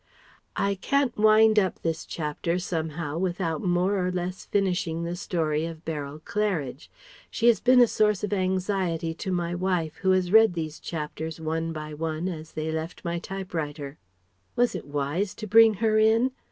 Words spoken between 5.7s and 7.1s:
Beryl Claridge.